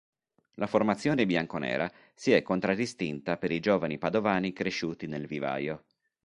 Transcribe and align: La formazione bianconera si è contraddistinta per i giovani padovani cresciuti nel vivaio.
La 0.55 0.65
formazione 0.65 1.27
bianconera 1.27 1.87
si 2.15 2.31
è 2.31 2.41
contraddistinta 2.41 3.37
per 3.37 3.51
i 3.51 3.59
giovani 3.59 3.99
padovani 3.99 4.51
cresciuti 4.51 5.05
nel 5.05 5.27
vivaio. 5.27 5.83